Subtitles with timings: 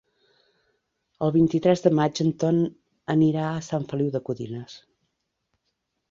[1.25, 2.57] El vint-i-tres de maig en Ton
[3.15, 4.79] anirà a Sant Feliu de Codines.